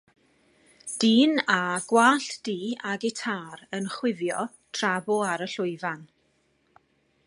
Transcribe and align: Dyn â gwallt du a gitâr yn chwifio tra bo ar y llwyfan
Dyn 1.03 1.41
â 1.55 1.57
gwallt 1.91 2.39
du 2.49 2.57
a 2.93 2.95
gitâr 3.05 3.63
yn 3.81 3.93
chwifio 3.97 4.49
tra 4.79 4.95
bo 5.09 5.23
ar 5.35 5.49
y 5.49 5.53
llwyfan 5.57 6.07